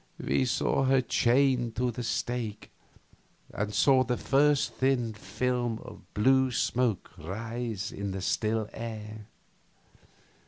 [0.17, 2.71] We saw her chained to the stake,
[3.53, 9.27] and saw the first thin film of blue smoke rise on the still air.